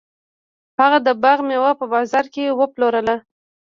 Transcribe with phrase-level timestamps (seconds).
[0.79, 3.15] هغه د باغ میوه په بازار کې وپلورله.